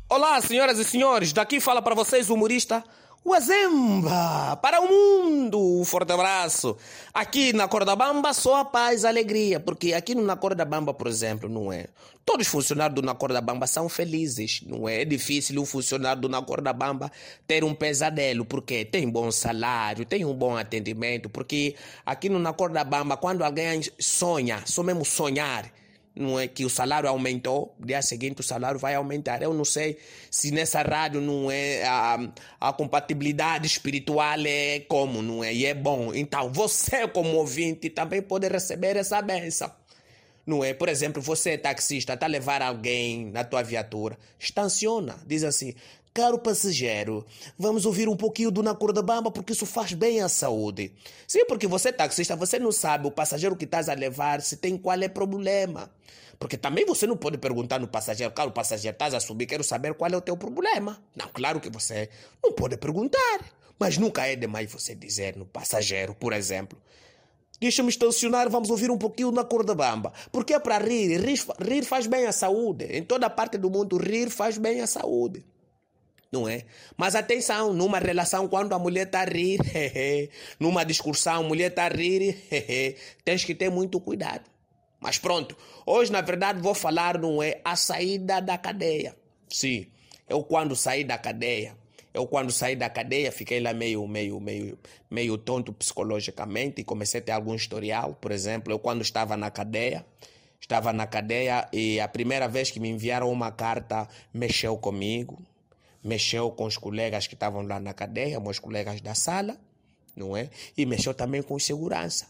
Olá, 0.10 0.40
senhoras 0.42 0.78
e 0.78 0.86
senhores, 0.86 1.34
daqui 1.34 1.60
fala 1.60 1.82
para 1.82 1.96
vocês 1.96 2.30
o 2.30 2.36
humorista 2.36 2.84
Wazemba 3.26 4.56
para 4.62 4.80
o 4.80 4.88
mundo. 4.88 5.60
Um 5.82 5.84
forte 5.84 6.12
abraço. 6.14 6.78
Aqui 7.14 7.52
na 7.52 7.68
Corda 7.68 7.96
Bamba 7.96 8.34
só 8.34 8.62
a 8.62 8.66
paz 8.66 9.04
e 9.04 9.08
alegria, 9.08 9.60
porque 9.60 9.94
aqui 9.94 10.16
no 10.16 10.24
Na 10.24 10.36
Corda 10.36 10.64
Bamba, 10.64 10.94
por 10.94 11.08
exemplo, 11.08 11.50
não 11.50 11.72
é? 11.72 11.88
Todos 12.26 12.48
os 12.48 12.52
funcionários 12.52 12.96
do 12.96 13.02
Na 13.02 13.16
Corda 13.16 13.42
Bamba 13.42 13.68
são 13.68 13.90
felizes, 13.90 14.62
não 14.66 14.88
é? 14.88 15.02
É 15.02 15.06
difícil 15.06 15.62
um 15.62 15.66
funcionário 15.66 16.22
do 16.22 16.30
Na 16.30 16.42
Corda 16.42 16.72
Bamba 16.72 17.12
ter 17.46 17.64
um 17.64 17.74
pesadelo, 17.74 18.46
porque 18.46 18.86
tem 18.86 19.10
bom 19.10 19.32
salário, 19.32 20.06
tem 20.06 20.24
um 20.24 20.34
bom 20.34 20.56
atendimento, 20.56 21.30
porque 21.30 21.76
aqui 22.06 22.30
no 22.30 22.40
Na 22.40 22.54
Corda 22.54 22.84
Bamba, 22.84 23.18
quando 23.18 23.44
alguém 23.44 23.82
sonha, 24.00 24.62
só 24.66 24.84
mesmo 24.84 25.04
sonhar, 25.04 25.72
não 26.18 26.40
é 26.40 26.48
que 26.48 26.66
o 26.66 26.70
salário 26.70 27.08
aumentou, 27.10 27.76
dia 27.80 28.02
seguinte 28.02 28.42
o 28.42 28.44
salário 28.44 28.80
vai 28.80 28.96
aumentar. 28.96 29.42
Eu 29.42 29.54
não 29.54 29.66
sei 29.66 29.98
se 30.30 30.52
nessa 30.52 30.82
rádio 30.82 31.22
não 31.22 31.50
é 31.50 31.84
a, 31.86 32.20
a 32.60 32.74
compatibilidade 32.74 33.68
espiritual 33.68 34.40
é 34.46 34.80
como, 34.82 35.22
não 35.22 35.44
é? 35.44 35.54
E 35.54 35.66
é 35.66 35.74
bom. 35.74 36.14
Então, 36.14 36.52
você 36.52 37.08
como 37.08 37.36
ouvinte 37.36 37.90
também 37.90 38.22
pode 38.22 38.48
receber 38.48 38.96
essa 38.96 39.22
benção. 39.22 39.72
Não 40.46 40.64
é? 40.64 40.74
Por 40.74 40.88
exemplo, 40.88 41.22
você 41.22 41.52
é 41.52 41.58
taxista, 41.58 42.14
está 42.14 42.26
a 42.26 42.30
levar 42.30 42.62
alguém 42.62 43.26
na 43.26 43.44
tua 43.44 43.62
viatura, 43.62 44.18
estaciona, 44.40 45.18
diz 45.26 45.44
assim, 45.44 45.76
Caro 46.14 46.40
passageiro, 46.40 47.26
vamos 47.60 47.86
ouvir 47.86 48.10
um 48.10 48.16
pouquinho 48.16 48.50
do 48.50 48.64
Na 48.64 48.74
Corda 48.74 49.04
Bamba 49.04 49.30
porque 49.30 49.54
isso 49.54 49.68
faz 49.68 49.94
bem 49.94 50.22
à 50.22 50.28
saúde. 50.28 50.92
Sim, 51.28 51.46
porque 51.46 51.68
você 51.68 51.94
taxista, 51.94 52.36
você 52.36 52.58
não 52.58 52.72
sabe 52.72 53.08
o 53.08 53.12
passageiro 53.12 53.56
que 53.56 53.66
estás 53.66 53.88
a 53.88 53.94
levar 53.94 54.42
se 54.42 54.58
tem 54.58 54.78
qual 54.78 55.00
é 55.00 55.08
problema. 55.08 55.92
Porque 56.40 56.58
também 56.58 56.86
você 56.86 57.06
não 57.06 57.18
pode 57.18 57.38
perguntar 57.38 57.80
no 57.80 57.88
passageiro, 57.88 58.34
caro 58.34 58.52
passageiro, 58.52 58.96
estás 58.96 59.14
a 59.14 59.20
subir, 59.20 59.46
quero 59.46 59.64
saber 59.64 59.94
qual 59.94 60.12
é 60.12 60.18
o 60.18 60.22
teu 60.22 60.36
problema. 60.36 61.00
Não, 61.16 61.28
claro 61.32 61.60
que 61.60 61.70
você 61.70 62.10
não 62.44 62.52
pode 62.52 62.78
perguntar. 62.78 63.40
Mas 63.80 63.98
nunca 63.98 64.26
é 64.26 64.36
demais 64.36 64.72
você 64.72 64.96
dizer 64.96 65.36
no 65.36 65.46
passageiro, 65.46 66.16
por 66.16 66.34
exemplo. 66.34 66.80
Deixa-me 67.60 67.90
estacionar, 67.90 68.50
vamos 68.50 68.70
ouvir 68.70 68.90
um 68.90 68.98
pouquinho 68.98 69.32
na 69.32 69.44
corda 69.44 69.74
bamba. 69.74 70.14
Porque 70.32 70.54
é 70.54 70.60
para 70.60 70.78
rir. 70.78 71.20
rir. 71.20 71.40
Rir 71.60 71.84
faz 71.84 72.08
bem 72.08 72.26
à 72.26 72.32
saúde. 72.32 72.86
Em 72.86 73.04
toda 73.04 73.30
parte 73.30 73.58
do 73.58 73.70
mundo, 73.70 73.98
rir 73.98 74.30
faz 74.30 74.58
bem 74.58 74.82
à 74.82 74.88
saúde 74.88 75.44
não 76.32 76.48
é? 76.48 76.64
Mas 76.96 77.16
atenção, 77.16 77.74
numa 77.74 78.00
relação, 78.00 78.48
quando 78.48 78.74
a 78.74 78.80
mulher 78.80 79.08
está 79.08 79.22
a 79.22 79.26
rir, 79.26 79.60
numa 80.60 80.84
discussão, 80.84 81.42
a 81.42 81.48
mulher 81.48 81.72
está 81.72 81.86
a 81.86 81.90
rir, 81.90 82.38
tens 83.24 83.44
que 83.44 83.56
ter 83.56 83.70
muito 83.70 84.00
cuidado. 84.00 84.50
Mas 85.00 85.18
pronto, 85.18 85.56
hoje 85.86 86.12
na 86.12 86.22
verdade 86.22 86.62
vou 86.62 86.74
falar, 86.74 87.18
não 87.18 87.42
é? 87.42 87.62
A 87.64 87.76
saída 87.76 88.42
da 88.42 88.58
cadeia. 88.58 89.16
Sim, 89.50 89.88
eu 90.28 90.44
quando 90.44 90.76
saí 90.76 91.04
da 91.04 91.18
cadeia, 91.18 91.78
eu 92.14 92.26
quando 92.26 92.52
saí 92.52 92.76
da 92.76 92.90
cadeia 92.90 93.32
fiquei 93.32 93.60
lá 93.60 93.74
meio, 93.74 94.08
meio, 94.08 94.40
meio, 94.40 94.78
meio 95.10 95.38
tonto 95.38 95.72
psicologicamente 95.72 96.82
e 96.82 96.84
comecei 96.84 97.20
a 97.20 97.24
ter 97.24 97.32
algum 97.32 97.54
historial. 97.54 98.18
Por 98.20 98.32
exemplo, 98.32 98.74
eu 98.74 98.80
quando 98.80 99.02
estava 99.02 99.38
na 99.38 99.52
cadeia, 99.52 100.04
estava 100.60 100.92
na 100.92 101.06
cadeia 101.06 101.70
e 101.72 102.00
a 102.00 102.08
primeira 102.08 102.48
vez 102.48 102.72
que 102.72 102.80
me 102.80 102.90
enviaram 102.90 103.32
uma 103.32 103.52
carta 103.52 104.08
mexeu 104.34 104.76
comigo 104.78 105.40
mexeu 106.08 106.50
com 106.52 106.66
os 106.66 106.78
colegas 106.78 107.28
que 107.28 107.34
estavam 107.34 107.62
lá 107.62 107.80
na 107.80 107.94
cadeia, 107.94 108.40
meus 108.40 108.60
colegas 108.60 109.02
da 109.02 109.14
sala, 109.14 109.60
não 110.16 110.36
é? 110.36 110.50
E 110.76 110.86
mexeu 110.86 111.14
também 111.14 111.44
com 111.44 111.60
segurança, 111.60 112.28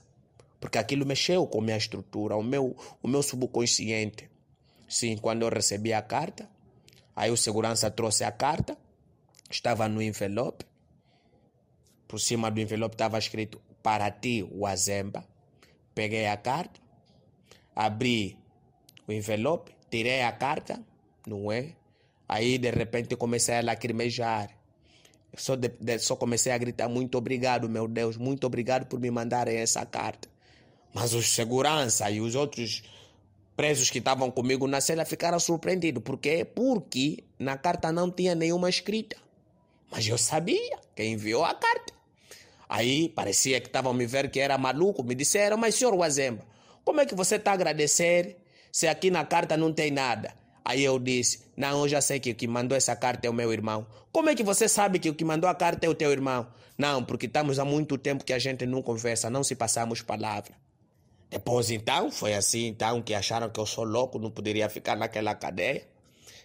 porque 0.60 0.78
aquilo 0.78 1.06
mexeu 1.06 1.46
com 1.46 1.60
a 1.60 1.62
minha 1.62 1.78
estrutura, 1.78 2.36
o 2.36 2.44
meu, 2.44 2.76
o 3.02 3.08
meu 3.08 3.22
subconsciente. 3.22 4.30
Sim, 4.90 5.18
quando 5.18 5.44
eu 5.44 5.50
recebi 5.50 5.94
a 5.94 6.02
carta, 6.02 6.50
aí 7.16 7.30
o 7.30 7.38
segurança 7.38 7.92
trouxe 7.92 8.24
a 8.24 8.32
carta, 8.32 8.76
estava 9.50 9.88
no 9.88 10.02
envelope, 10.02 10.66
por 12.08 12.20
cima 12.20 12.50
do 12.50 12.60
envelope 12.60 12.96
estava 12.96 13.20
escrito 13.20 13.62
para 13.84 14.10
ti, 14.10 14.44
Wazemba. 14.44 15.24
Peguei 15.94 16.28
a 16.28 16.38
carta, 16.38 16.80
abri 17.76 18.38
o 19.08 19.12
envelope, 19.12 19.72
tirei 19.90 20.22
a 20.22 20.32
carta, 20.32 20.82
não 21.26 21.52
é? 21.52 21.74
Aí 22.28 22.58
de 22.58 22.72
repente 22.72 23.16
comecei 23.16 23.56
a 23.56 23.62
lacrimejar. 23.62 24.50
Só, 25.36 25.56
de, 25.56 25.70
de, 25.80 26.00
só 26.00 26.16
comecei 26.16 26.52
a 26.52 26.58
gritar: 26.58 26.90
Muito 26.90 27.18
obrigado, 27.18 27.70
meu 27.70 27.88
Deus, 27.88 28.18
muito 28.18 28.46
obrigado 28.46 28.86
por 28.88 29.00
me 29.00 29.10
mandarem 29.10 29.58
essa 29.58 29.86
carta. 29.86 30.28
Mas 30.94 31.14
os 31.14 31.30
segurança 31.30 32.10
e 32.10 32.20
os 32.20 32.36
outros 32.36 32.84
presos 33.56 33.90
que 33.90 34.00
estavam 34.00 34.30
comigo 34.32 34.68
na 34.68 34.82
cela 34.82 35.06
ficaram 35.06 35.40
surpreendidos. 35.40 36.04
Por 36.04 36.18
quê? 36.18 36.46
Porque 36.46 37.24
na 37.40 37.58
carta 37.58 37.92
não 37.92 38.10
tinha 38.12 38.36
nenhuma 38.36 38.70
escrita. 38.70 39.16
Mas 39.92 40.08
eu 40.08 40.18
sabia 40.18 40.78
quem 40.96 41.14
enviou 41.14 41.44
a 41.44 41.54
carta. 41.54 41.94
Aí 42.70 43.10
parecia 43.10 43.62
que 43.62 43.68
estavam 43.68 43.94
me 43.94 44.06
ver 44.06 44.30
que 44.30 44.40
era 44.40 44.58
maluco. 44.58 45.04
Me 45.04 45.16
disseram, 45.16 45.58
mas 45.58 45.76
senhor 45.76 45.96
Wazemba, 45.96 46.44
como 46.84 47.00
é 47.00 47.06
que 47.06 47.16
você 47.16 47.36
está 47.36 47.52
a 47.52 47.54
agradecer 47.54 48.38
se 48.72 48.88
aqui 48.88 49.10
na 49.10 49.26
carta 49.26 49.56
não 49.56 49.72
tem 49.72 49.92
nada? 49.92 50.34
Aí 50.68 50.84
eu 50.84 51.00
disse: 51.00 51.40
Não, 51.56 51.84
eu 51.84 51.88
já 51.88 52.02
sei 52.02 52.20
que 52.20 52.32
o 52.32 52.36
que 52.36 52.46
mandou 52.46 52.78
essa 52.78 52.94
carta 52.94 53.26
é 53.26 53.30
o 53.30 53.34
meu 53.34 53.54
irmão. 53.54 53.88
Como 54.12 54.30
é 54.30 54.36
que 54.36 54.44
você 54.44 54.68
sabe 54.68 55.00
que 55.00 55.10
o 55.10 55.16
que 55.16 55.24
mandou 55.24 55.50
a 55.50 55.56
carta 55.56 55.86
é 55.86 55.90
o 55.90 55.96
teu 55.96 56.12
irmão? 56.12 56.46
Não, 56.78 57.06
porque 57.06 57.26
estamos 57.26 57.58
há 57.58 57.64
muito 57.64 57.98
tempo 57.98 58.26
que 58.26 58.34
a 58.34 58.38
gente 58.38 58.66
não 58.66 58.82
conversa, 58.82 59.30
não 59.30 59.46
se 59.46 59.56
passamos 59.56 60.02
palavra. 60.02 60.52
Depois 61.30 61.72
então, 61.72 62.12
foi 62.12 62.34
assim 62.34 62.66
então 62.66 63.02
que 63.02 63.14
acharam 63.14 63.50
que 63.50 63.58
eu 63.58 63.66
sou 63.66 63.86
louco, 63.86 64.20
não 64.20 64.30
poderia 64.30 64.68
ficar 64.68 64.98
naquela 64.98 65.34
cadeia. 65.34 65.88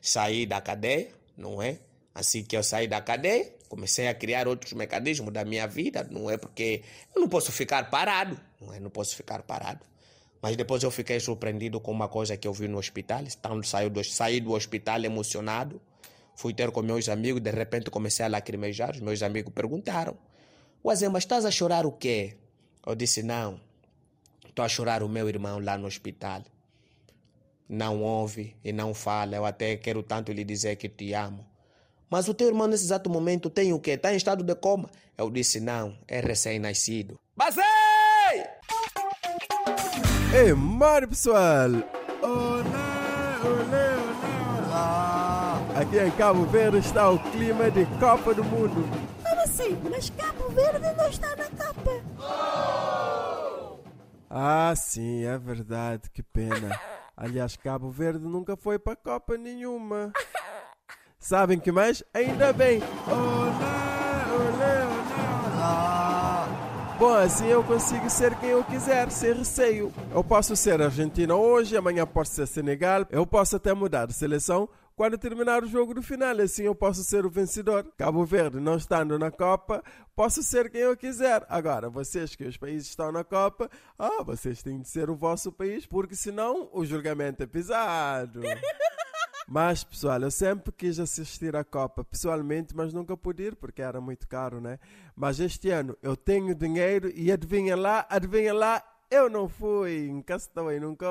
Saí 0.01 0.47
da 0.47 0.61
cadeia, 0.61 1.09
não 1.37 1.61
é? 1.61 1.81
Assim 2.15 2.45
que 2.45 2.57
eu 2.57 2.63
saí 2.63 2.87
da 2.87 3.01
cadeia, 3.01 3.53
comecei 3.69 4.07
a 4.07 4.15
criar 4.15 4.47
outros 4.47 4.73
mecanismos 4.73 5.33
da 5.33 5.45
minha 5.45 5.67
vida, 5.67 6.07
não 6.09 6.31
é? 6.31 6.37
Porque 6.37 6.83
eu 7.13 7.21
não 7.21 7.29
posso 7.29 7.51
ficar 7.51 7.91
parado, 7.91 8.39
não 8.61 8.73
é? 8.73 8.79
Não 8.79 8.91
posso 8.91 9.17
ficar 9.17 9.43
parado. 9.43 9.85
Mas 10.43 10.57
depois 10.57 10.83
eu 10.83 10.91
fiquei 10.91 11.21
surpreendido 11.21 11.81
com 11.81 11.93
uma 11.93 12.09
coisa 12.09 12.37
que 12.37 12.49
eu 12.49 12.53
vi 12.53 12.67
no 12.67 12.77
hospital. 12.77 13.23
Então, 13.23 13.63
saí 13.63 13.89
do, 13.89 14.03
saí 14.03 14.41
do 14.41 14.53
hospital 14.53 15.05
emocionado. 15.05 15.81
Fui 16.35 16.53
ter 16.53 16.73
com 16.73 16.83
meus 16.83 17.09
amigos. 17.09 17.41
De 17.41 17.51
repente 17.53 17.89
comecei 17.91 18.27
a 18.27 18.29
lacrimejar. 18.29 18.91
Os 18.91 19.01
meus 19.01 19.23
amigos 19.23 19.53
perguntaram: 19.55 20.19
Uazé, 20.85 21.09
mas 21.09 21.23
estás 21.23 21.45
a 21.45 21.51
chorar 21.53 21.87
o 21.87 21.93
quê? 21.93 22.37
Eu 22.85 22.97
disse: 22.97 23.23
Não. 23.23 23.61
Estou 24.45 24.65
a 24.65 24.69
chorar 24.69 25.05
o 25.05 25.09
meu 25.09 25.29
irmão 25.29 25.61
lá 25.61 25.79
no 25.79 25.87
hospital. 25.87 26.43
Não 27.69 28.03
ouve 28.03 28.57
e 28.65 28.73
não 28.73 28.93
fala. 28.93 29.37
Eu 29.37 29.47
até 29.47 29.77
quero 29.77 30.03
tanto 30.03 30.33
lhe 30.33 30.43
dizer 30.43 30.75
que 30.75 30.89
te 30.89 31.15
amo. 31.15 31.47
Mas 32.11 32.27
o 32.27 32.35
teu 32.35 32.49
irmão 32.49 32.67
nesse 32.67 32.85
exato 32.85 33.09
momento 33.09 33.49
tem 33.49 33.73
o 33.73 33.79
quê? 33.79 33.93
Está 33.93 34.13
em 34.13 34.17
estado 34.17 34.43
de 34.43 34.55
coma? 34.57 34.91
Eu 35.17 35.31
disse: 35.31 35.61
Não, 35.61 35.97
é 36.09 36.21
recém-nascido. 36.21 37.17
Basei! 37.37 37.92
Ei, 40.35 40.55
mano 40.55 41.09
pessoal! 41.09 41.69
Olá, 42.23 42.63
olá, 43.45 43.97
olá, 44.25 44.65
olá! 44.67 45.79
Aqui 45.79 45.99
em 45.99 46.11
Cabo 46.13 46.47
Verde 46.47 46.79
está 46.79 47.11
o 47.11 47.19
clima 47.19 47.71
de 47.71 47.85
Copa 48.01 48.33
do 48.33 48.43
Mundo. 48.43 48.83
Como 49.23 49.41
assim? 49.43 49.79
Mas 49.91 50.09
Cabo 50.09 50.49
Verde 50.49 50.91
não 50.97 51.07
está 51.07 51.37
na 51.37 51.45
Copa. 51.45 52.01
Ah, 54.31 54.73
sim, 54.75 55.23
é 55.27 55.37
verdade, 55.37 56.09
que 56.11 56.23
pena. 56.23 56.81
Aliás, 57.15 57.55
Cabo 57.55 57.91
Verde 57.91 58.25
nunca 58.25 58.57
foi 58.57 58.79
para 58.79 58.97
Copa 58.97 59.37
nenhuma. 59.37 60.13
Sabem 61.19 61.61
que 61.61 61.71
mais? 61.71 62.03
Ainda 62.15 62.55
bem! 62.55 62.81
Olá, 63.07 63.82
Bom, 67.03 67.15
assim 67.15 67.49
eu 67.49 67.65
consigo 67.65 68.09
ser 68.09 68.33
quem 68.37 68.51
eu 68.51 68.63
quiser, 68.63 69.11
sem 69.11 69.33
receio. 69.33 69.93
Eu 70.15 70.23
posso 70.23 70.55
ser 70.55 70.81
Argentina 70.81 71.35
hoje, 71.35 71.77
amanhã 71.77 72.07
posso 72.07 72.33
ser 72.33 72.47
Senegal, 72.47 73.05
eu 73.11 73.27
posso 73.27 73.57
até 73.57 73.75
mudar 73.75 74.07
de 74.07 74.13
seleção 74.13 74.69
quando 74.95 75.19
terminar 75.19 75.65
o 75.65 75.67
jogo 75.67 75.95
do 75.95 76.01
final, 76.01 76.41
assim 76.41 76.63
eu 76.63 76.77
posso 76.77 77.03
ser 77.03 77.27
o 77.27 77.29
vencedor. 77.29 77.85
Cabo 77.99 78.25
Verde 78.25 78.61
não 78.61 78.77
estando 78.77 79.19
na 79.19 79.33
Copa, 79.33 79.83
posso 80.15 80.45
ser 80.45 80.71
quem 80.71 80.83
eu 80.83 80.97
quiser. 80.97 81.45
Agora, 81.49 81.91
vocês 81.91 82.37
que 82.37 82.45
os 82.45 82.57
países 82.57 82.91
estão 82.91 83.11
na 83.11 83.25
Copa, 83.25 83.69
ah, 83.99 84.23
vocês 84.23 84.63
têm 84.63 84.81
de 84.81 84.89
ser 84.89 85.11
o 85.11 85.17
vosso 85.17 85.51
país, 85.51 85.85
porque 85.85 86.15
senão 86.15 86.71
o 86.73 86.85
julgamento 86.85 87.43
é 87.43 87.47
pesado. 87.47 88.43
Mas, 89.55 89.85
pessoal, 89.85 90.19
eu 90.23 90.31
sempre 90.31 90.73
quis 90.73 90.99
assistir 90.99 91.55
à 91.55 91.63
Copa 91.63 92.03
pessoalmente, 92.03 92.75
mas 92.75 92.91
nunca 92.95 93.15
pude 93.19 93.43
ir 93.43 93.55
porque 93.55 93.83
era 93.83 94.01
muito 94.01 94.27
caro, 94.27 94.63
né? 94.63 94.79
Mas 95.15 95.41
este 95.41 95.69
ano 95.69 95.95
eu 96.03 96.17
tenho 96.17 96.55
dinheiro 96.55 97.13
e 97.15 97.31
adivinha 97.31 97.77
lá, 97.77 98.07
adivinha 98.09 98.55
lá, 98.55 98.83
eu 99.11 99.29
não 99.29 99.51
fui. 99.51 100.09
Nunca 100.11 100.37
estou 100.37 100.69
aí, 100.69 100.81
nunca. 100.81 101.07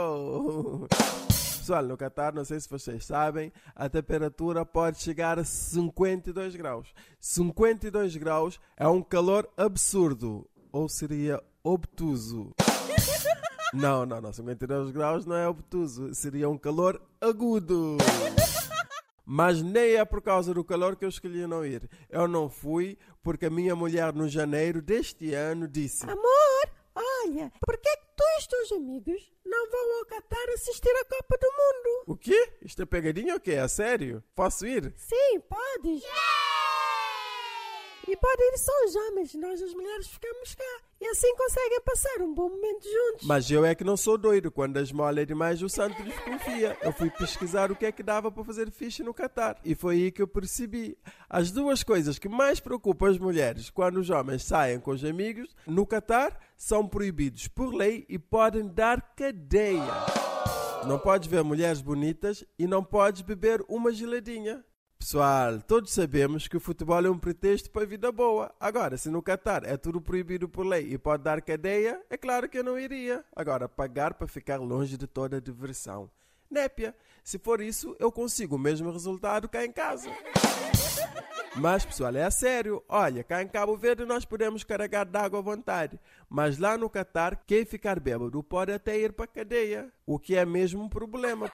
Pessoal, 1.27 1.83
no 1.83 1.95
Catar, 1.95 2.33
não 2.33 2.43
sei 2.43 2.59
se 2.59 2.67
vocês 2.67 3.05
sabem, 3.05 3.53
a 3.75 3.87
temperatura 3.87 4.65
pode 4.65 4.99
chegar 5.03 5.37
a 5.37 5.43
52 5.43 6.55
graus. 6.55 6.95
52 7.19 8.15
graus 8.15 8.59
é 8.75 8.87
um 8.87 9.03
calor 9.03 9.47
absurdo, 9.55 10.49
ou 10.71 10.89
seria 10.89 11.39
obtuso. 11.63 12.55
Não, 13.73 14.05
não, 14.05 14.19
não, 14.19 14.33
52 14.33 14.91
graus 14.91 15.25
não 15.25 15.35
é 15.35 15.47
obtuso, 15.47 16.13
seria 16.13 16.49
um 16.49 16.57
calor 16.57 17.01
agudo. 17.21 17.97
Mas 19.25 19.61
nem 19.61 19.95
é 19.95 20.03
por 20.03 20.21
causa 20.21 20.53
do 20.53 20.61
calor 20.63 20.97
que 20.97 21.05
eu 21.05 21.09
escolhi 21.09 21.47
não 21.47 21.65
ir. 21.65 21.89
Eu 22.09 22.27
não 22.27 22.49
fui 22.49 22.97
porque 23.23 23.45
a 23.45 23.49
minha 23.49 23.73
mulher 23.73 24.13
no 24.13 24.27
janeiro 24.27 24.81
deste 24.81 25.33
ano 25.33 25.69
disse: 25.69 26.03
Amor, 26.03 26.71
olha, 26.93 27.49
por 27.65 27.77
que, 27.77 27.89
que 27.95 28.07
tu 28.17 28.23
e 28.23 28.39
os 28.39 28.47
teus 28.47 28.71
amigos 28.73 29.31
não 29.45 29.71
vão 29.71 29.99
ao 29.99 30.05
Catar 30.05 30.49
assistir 30.53 30.89
a 30.89 31.05
Copa 31.05 31.37
do 31.37 31.47
Mundo? 31.47 32.03
O 32.07 32.17
quê? 32.17 32.53
Isto 32.61 32.81
é 32.81 32.85
pegadinha 32.85 33.35
ou 33.35 33.39
quê? 33.39 33.51
É 33.51 33.67
sério? 33.69 34.21
Posso 34.35 34.67
ir? 34.67 34.93
Sim, 34.97 35.39
podes. 35.47 36.03
E 38.07 38.17
podem 38.17 38.53
ir 38.53 38.57
só 38.57 38.71
os 38.85 38.95
homens, 38.95 39.35
nós 39.35 39.61
as 39.61 39.73
mulheres 39.73 40.07
ficamos 40.07 40.55
cá. 40.55 40.81
E 40.99 41.07
assim 41.07 41.35
conseguem 41.35 41.81
passar 41.81 42.21
um 42.21 42.33
bom 42.33 42.49
momento 42.49 42.83
juntos. 42.83 43.27
Mas 43.27 43.49
eu 43.49 43.65
é 43.65 43.73
que 43.73 43.83
não 43.83 43.97
sou 43.97 44.17
doido. 44.17 44.51
Quando 44.51 44.77
as 44.77 44.91
molas 44.91 45.23
é 45.23 45.25
demais, 45.25 45.61
o 45.63 45.69
santo 45.69 46.01
desconfia. 46.03 46.77
Eu 46.81 46.91
fui 46.93 47.09
pesquisar 47.09 47.71
o 47.71 47.75
que 47.75 47.87
é 47.87 47.91
que 47.91 48.03
dava 48.03 48.31
para 48.31 48.43
fazer 48.43 48.69
ficha 48.69 49.03
no 49.03 49.13
Catar. 49.13 49.59
E 49.65 49.73
foi 49.73 49.95
aí 49.95 50.11
que 50.11 50.21
eu 50.21 50.27
percebi. 50.27 50.95
As 51.27 51.51
duas 51.51 51.81
coisas 51.81 52.19
que 52.19 52.29
mais 52.29 52.59
preocupam 52.59 53.09
as 53.09 53.17
mulheres 53.17 53.69
quando 53.71 53.97
os 53.97 54.11
homens 54.11 54.43
saem 54.43 54.79
com 54.79 54.91
os 54.91 55.03
amigos 55.03 55.55
no 55.65 55.87
Catar 55.87 56.39
são 56.55 56.87
proibidos 56.87 57.47
por 57.47 57.73
lei 57.73 58.05
e 58.07 58.19
podem 58.19 58.67
dar 58.67 59.01
cadeia. 59.15 59.81
Não 60.85 60.99
podes 60.99 61.27
ver 61.27 61.43
mulheres 61.43 61.81
bonitas 61.81 62.43
e 62.59 62.67
não 62.67 62.83
podes 62.83 63.21
beber 63.21 63.63
uma 63.67 63.91
geladinha. 63.91 64.63
Pessoal, 65.01 65.59
todos 65.61 65.91
sabemos 65.91 66.47
que 66.47 66.55
o 66.55 66.59
futebol 66.59 67.03
é 67.03 67.09
um 67.09 67.17
pretexto 67.17 67.71
para 67.71 67.81
a 67.81 67.87
vida 67.87 68.11
boa. 68.11 68.53
Agora, 68.59 68.95
se 68.97 69.09
no 69.09 69.19
Catar 69.19 69.63
é 69.65 69.75
tudo 69.75 69.99
proibido 69.99 70.47
por 70.47 70.63
lei 70.63 70.93
e 70.93 70.97
pode 70.97 71.23
dar 71.23 71.41
cadeia, 71.41 71.99
é 72.07 72.15
claro 72.15 72.47
que 72.47 72.59
eu 72.59 72.63
não 72.63 72.77
iria. 72.77 73.25
Agora, 73.35 73.67
pagar 73.67 74.13
para 74.13 74.27
ficar 74.27 74.57
longe 74.57 74.97
de 74.97 75.07
toda 75.07 75.37
a 75.37 75.39
diversão. 75.39 76.07
Népia, 76.51 76.95
se 77.23 77.39
for 77.39 77.61
isso, 77.61 77.95
eu 77.99 78.11
consigo 78.11 78.57
o 78.57 78.59
mesmo 78.59 78.91
resultado 78.91 79.49
cá 79.49 79.65
em 79.65 79.71
casa. 79.71 80.07
Mas, 81.55 81.83
pessoal, 81.83 82.15
é 82.15 82.23
a 82.23 82.31
sério. 82.31 82.83
Olha, 82.87 83.23
cá 83.23 83.41
em 83.41 83.47
Cabo 83.47 83.75
Verde 83.75 84.05
nós 84.05 84.23
podemos 84.23 84.63
carregar 84.63 85.05
d'água 85.05 85.39
à 85.39 85.41
vontade. 85.41 85.99
Mas 86.29 86.59
lá 86.59 86.77
no 86.77 86.87
Catar, 86.87 87.41
quem 87.47 87.65
ficar 87.65 87.99
bêbado 87.99 88.43
pode 88.43 88.71
até 88.71 88.99
ir 88.99 89.13
para 89.13 89.25
a 89.25 89.27
cadeia. 89.27 89.91
O 90.05 90.19
que 90.19 90.35
é 90.35 90.45
mesmo 90.45 90.83
um 90.83 90.87
problema. 90.87 91.51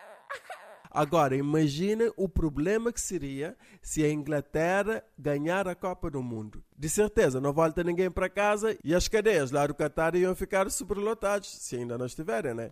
Agora, 0.98 1.36
imagine 1.36 2.12
o 2.18 2.28
problema 2.28 2.92
que 2.92 3.00
seria 3.00 3.56
se 3.84 4.04
a 4.04 4.12
Inglaterra 4.12 5.04
ganhar 5.16 5.68
a 5.68 5.76
Copa 5.76 6.10
do 6.10 6.24
Mundo. 6.24 6.64
De 6.76 6.90
certeza, 6.90 7.40
não 7.40 7.54
volta 7.54 7.84
ninguém 7.84 8.10
para 8.10 8.28
casa 8.28 8.76
e 8.84 8.96
as 8.96 9.08
cadeias 9.08 9.52
lá 9.52 9.68
do 9.68 9.76
Qatar 9.76 10.16
iam 10.16 10.36
ficar 10.36 10.68
superlotadas, 10.72 11.50
se 11.50 11.76
ainda 11.76 12.00
não 12.00 12.08
estiverem, 12.08 12.56
né? 12.56 12.72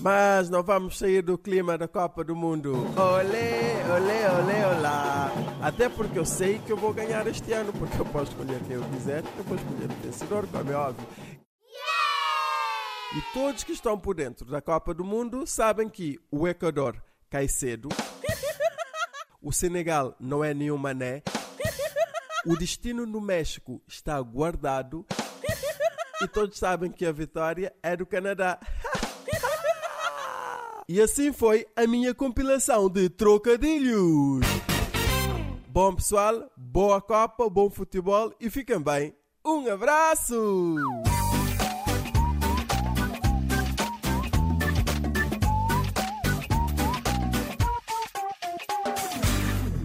Mas 0.00 0.48
não 0.48 0.62
vamos 0.62 0.96
sair 0.96 1.22
do 1.22 1.36
clima 1.36 1.76
da 1.76 1.88
Copa 1.88 2.22
do 2.22 2.36
Mundo. 2.36 2.72
Olê, 2.96 3.82
olê, 3.96 4.42
olê, 4.42 4.76
olá. 4.78 5.32
Até 5.60 5.88
porque 5.88 6.20
eu 6.20 6.24
sei 6.24 6.60
que 6.60 6.70
eu 6.70 6.76
vou 6.76 6.94
ganhar 6.94 7.26
este 7.26 7.52
ano, 7.52 7.72
porque 7.72 8.00
eu 8.00 8.06
posso 8.06 8.30
escolher 8.30 8.60
quem 8.60 8.76
eu 8.76 8.84
quiser, 8.90 9.24
eu 9.36 9.42
vou 9.42 9.56
escolher 9.56 9.90
o 9.90 10.06
vencedor, 10.06 10.46
como 10.46 10.70
é 10.70 10.76
óbvio. 10.76 11.04
E 13.12 13.20
todos 13.34 13.64
que 13.64 13.72
estão 13.72 13.98
por 13.98 14.14
dentro 14.14 14.48
da 14.48 14.62
Copa 14.62 14.94
do 14.94 15.02
Mundo 15.02 15.44
sabem 15.44 15.88
que 15.88 16.16
o 16.30 16.46
Equador 16.46 17.02
cai 17.30 17.48
cedo. 17.48 17.88
O 19.42 19.52
Senegal 19.52 20.14
não 20.20 20.44
é 20.44 20.52
nenhum 20.52 20.76
mané. 20.76 21.22
O 22.44 22.54
destino 22.56 23.06
no 23.06 23.22
México 23.22 23.80
está 23.88 24.20
guardado. 24.20 25.06
E 26.20 26.28
todos 26.28 26.58
sabem 26.58 26.92
que 26.92 27.06
a 27.06 27.12
vitória 27.12 27.74
é 27.82 27.96
do 27.96 28.04
Canadá. 28.04 28.58
E 30.86 31.00
assim 31.00 31.32
foi 31.32 31.68
a 31.76 31.86
minha 31.86 32.12
compilação 32.12 32.90
de 32.90 33.08
trocadilhos. 33.08 34.44
Bom 35.68 35.94
pessoal, 35.94 36.50
boa 36.56 37.00
Copa, 37.00 37.48
bom 37.48 37.70
futebol 37.70 38.34
e 38.40 38.50
fiquem 38.50 38.80
bem. 38.80 39.14
Um 39.46 39.70
abraço! 39.70 40.74